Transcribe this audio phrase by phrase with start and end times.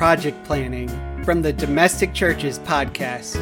[0.00, 0.88] project planning
[1.24, 3.36] from the Domestic Churches podcast.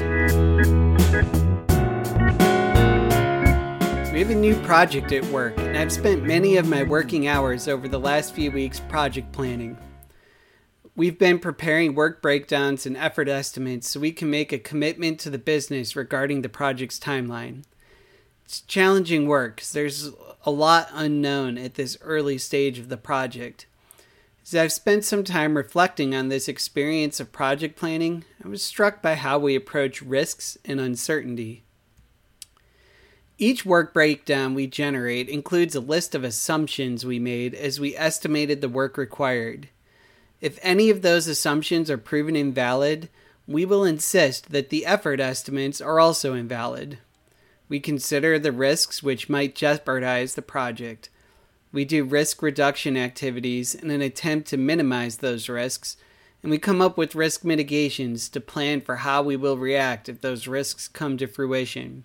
[4.13, 7.69] We have a new project at work, and I've spent many of my working hours
[7.69, 9.79] over the last few weeks project planning.
[10.97, 15.31] We've been preparing work breakdowns and effort estimates so we can make a commitment to
[15.31, 17.63] the business regarding the project's timeline.
[18.45, 20.11] It's challenging work there's
[20.45, 23.67] a lot unknown at this early stage of the project.
[24.49, 29.03] As I've spent some time reflecting on this experience of project planning, I was struck
[29.03, 31.65] by how we approach risks and uncertainty.
[33.37, 38.63] Each work breakdown we generate includes a list of assumptions we made as we estimated
[38.63, 39.69] the work required.
[40.41, 43.11] If any of those assumptions are proven invalid,
[43.47, 46.97] we will insist that the effort estimates are also invalid.
[47.69, 51.11] We consider the risks which might jeopardize the project.
[51.71, 55.97] We do risk reduction activities in an attempt to minimize those risks,
[56.43, 60.21] and we come up with risk mitigations to plan for how we will react if
[60.21, 62.05] those risks come to fruition.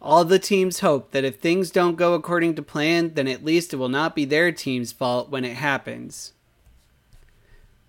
[0.00, 3.74] All the teams hope that if things don't go according to plan, then at least
[3.74, 6.32] it will not be their team's fault when it happens.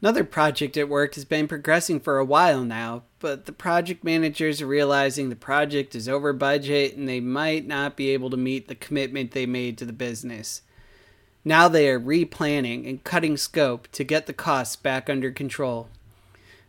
[0.02, 4.60] Another project at work has been progressing for a while now, but the project managers
[4.60, 8.68] are realizing the project is over budget and they might not be able to meet
[8.68, 10.64] the commitment they made to the business.
[11.44, 15.90] Now they are replanning and cutting scope to get the costs back under control.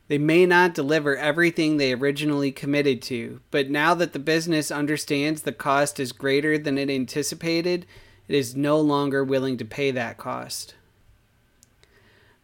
[0.09, 5.43] They may not deliver everything they originally committed to, but now that the business understands
[5.43, 7.87] the cost is greater than it anticipated,
[8.29, 10.75] it is no longer willing to pay that cost.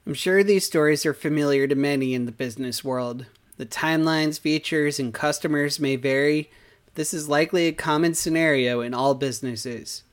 [0.06, 3.26] I'm sure these stories are familiar to many in the business world.
[3.58, 6.50] The timelines, features, and customers may vary,
[6.86, 10.04] but this is likely a common scenario in all businesses.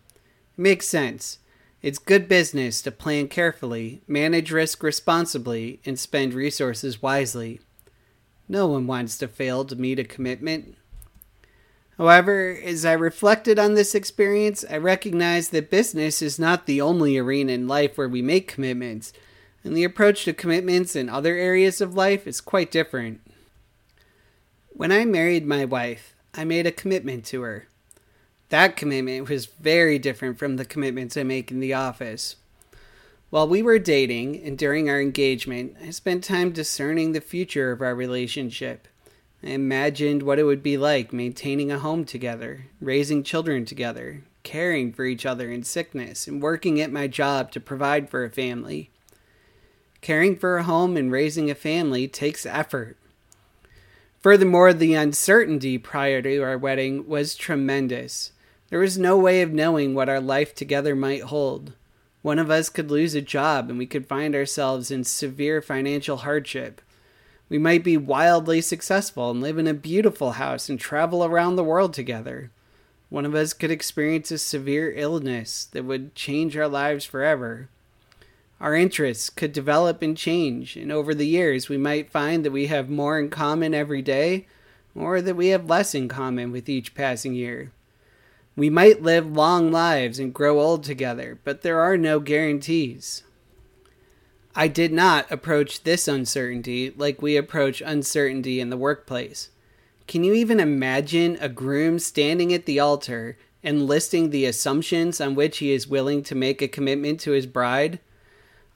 [0.58, 1.38] It makes sense.
[1.86, 7.60] It's good business to plan carefully, manage risk responsibly, and spend resources wisely.
[8.50, 10.78] No one wants to fail to meet a commitment.
[12.00, 17.20] However, as I reflected on this experience, I recognized that business is not the only
[17.20, 19.14] arena in life where we make commitments,
[19.64, 23.22] and the approach to commitments in other areas of life is quite different.
[24.70, 27.68] When I married my wife, I made a commitment to her.
[28.50, 32.36] That commitment was very different from the commitments I make in the office.
[33.32, 37.82] While we were dating and during our engagement, I spent time discerning the future of
[37.82, 38.88] our relationship.
[39.44, 44.94] I imagined what it would be like maintaining a home together, raising children together, caring
[44.94, 48.92] for each other in sickness, and working at my job to provide for a family.
[50.02, 52.96] Caring for a home and raising a family takes effort.
[54.22, 58.32] Furthermore, the uncertainty prior to our wedding was tremendous.
[58.76, 61.72] There was no way of knowing what our life together might hold.
[62.22, 66.18] One of us could lose a job and we could find ourselves in severe financial
[66.18, 66.82] hardship.
[67.48, 71.64] We might be wildly successful and live in a beautiful house and travel around the
[71.64, 72.52] world together.
[73.08, 77.70] One of us could experience a severe illness that would change our lives forever.
[78.60, 82.68] Our interests could develop and change, and over the years we might find that we
[82.68, 84.48] have more in common every day,
[84.94, 87.72] or that we have less in common with each passing year.
[88.56, 93.24] We might live long lives and grow old together, but there are no guarantees.
[94.56, 99.50] I did not approach this uncertainty like we approach uncertainty in the workplace.
[100.08, 105.36] Can you even imagine a groom standing at the altar and listing the assumptions on
[105.36, 108.00] which he is willing to make a commitment to his bride?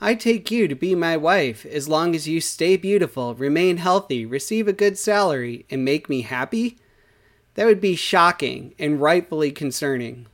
[0.01, 4.25] I take you to be my wife as long as you stay beautiful, remain healthy,
[4.25, 6.77] receive a good salary, and make me happy?
[7.55, 10.27] That would be shocking and rightfully concerning.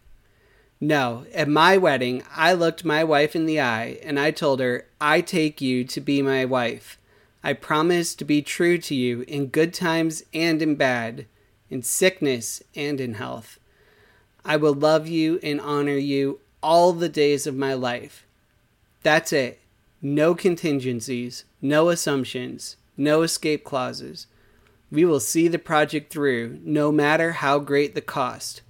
[0.80, 4.86] No, at my wedding, I looked my wife in the eye and I told her,
[5.00, 6.98] I take you to be my wife.
[7.44, 11.26] I promise to be true to you in good times and in bad,
[11.70, 13.60] in sickness and in health.
[14.44, 18.26] I will love you and honor you all the days of my life.
[19.04, 19.60] That's it.
[20.02, 24.28] No contingencies, no assumptions, no escape clauses.
[24.92, 28.62] We will see the project through, no matter how great the cost,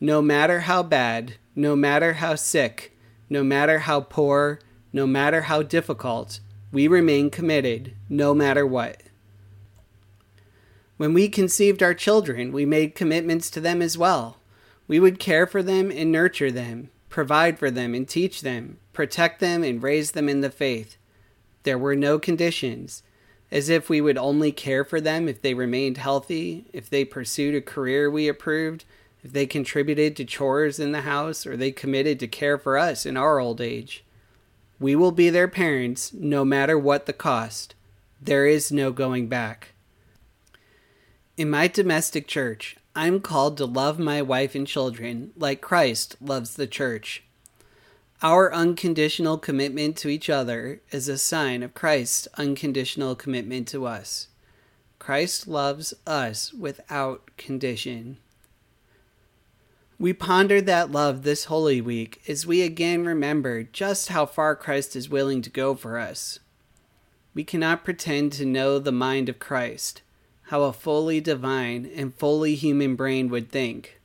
[0.00, 2.96] no matter how bad, no matter how sick,
[3.30, 4.58] no matter how poor,
[4.92, 6.40] no matter how difficult.
[6.72, 9.02] We remain committed, no matter what.
[10.96, 14.38] When we conceived our children, we made commitments to them as well.
[14.86, 19.40] We would care for them and nurture them, provide for them and teach them, protect
[19.40, 20.96] them and raise them in the faith.
[21.62, 23.02] There were no conditions
[23.54, 27.54] as if we would only care for them if they remained healthy, if they pursued
[27.54, 28.84] a career we approved,
[29.22, 33.06] if they contributed to chores in the house, or they committed to care for us
[33.06, 34.04] in our old age.
[34.80, 37.76] We will be their parents no matter what the cost,
[38.20, 39.68] There is no going back.
[41.36, 46.56] In my domestic church, I'm called to love my wife and children like Christ loves
[46.56, 47.22] the church.
[48.22, 54.28] Our unconditional commitment to each other is a sign of Christ's unconditional commitment to us.
[54.98, 58.16] Christ loves us without condition.
[59.98, 64.96] We pondered that love this Holy Week as we again remember just how far Christ
[64.96, 66.38] is willing to go for us.
[67.34, 70.02] We cannot pretend to know the mind of Christ
[70.48, 74.00] how a fully divine and fully human brain would think.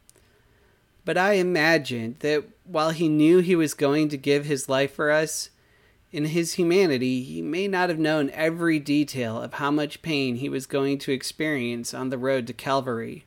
[1.04, 5.10] But I imagine that while he knew he was going to give his life for
[5.10, 5.50] us,
[6.12, 10.50] in his humanity, he may not have known every detail of how much pain he
[10.50, 13.26] was going to experience on the road to Calvary.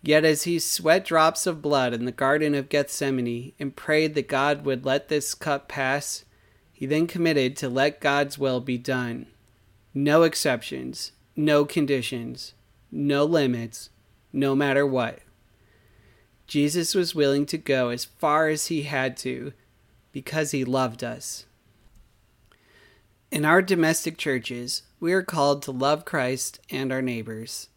[0.00, 4.28] Yet, as he sweat drops of blood in the Garden of Gethsemane and prayed that
[4.28, 6.24] God would let this cup pass,
[6.72, 9.26] he then committed to let God's will be done.
[9.94, 12.54] No exceptions, no conditions,
[12.90, 13.90] no limits,
[14.32, 15.20] no matter what.
[16.46, 19.52] Jesus was willing to go as far as he had to
[20.12, 21.46] because he loved us.
[23.30, 27.68] In our domestic churches, we are called to love Christ and our neighbors.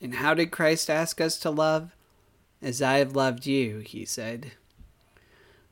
[0.00, 1.94] And how did Christ ask us to love?
[2.62, 4.52] As I have loved you, he said.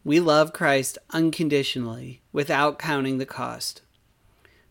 [0.05, 3.83] We love Christ unconditionally, without counting the cost.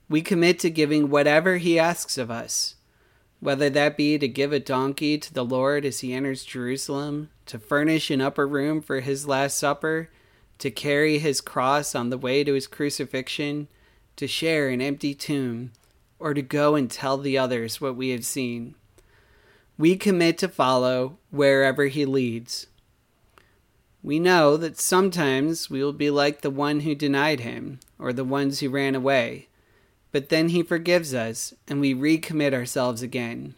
[0.08, 2.76] We commit to giving whatever he asks of us,
[3.40, 7.60] whether that be to give a donkey to the Lord as he enters Jerusalem, to
[7.60, 10.10] furnish an upper room for his Last Supper,
[10.58, 13.68] to carry his cross on the way to his crucifixion,
[14.16, 15.72] to share an empty tomb,
[16.18, 18.76] or to go and tell the others what we have seen.
[19.78, 22.68] We commit to follow wherever he leads.
[24.02, 28.24] We know that sometimes we will be like the one who denied him, or the
[28.24, 29.50] ones who ran away
[30.12, 33.56] but then He forgives us and we recommit ourselves again.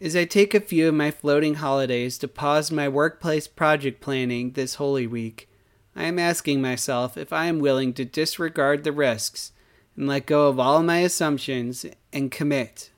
[0.00, 4.52] As I take a few of my floating holidays to pause my workplace project planning
[4.52, 5.48] this Holy Week,
[5.96, 9.50] I am asking myself if I am willing to disregard the risks
[9.96, 12.92] and let go of all my assumptions and commit.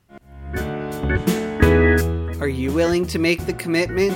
[2.39, 4.13] Are you willing to make the commitment?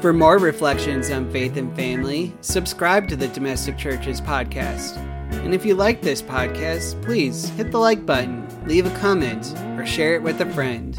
[0.00, 5.15] For more reflections on faith and family, subscribe to the Domestic Churches podcast.
[5.44, 9.86] And if you like this podcast, please hit the like button, leave a comment, or
[9.86, 10.96] share it with a friend.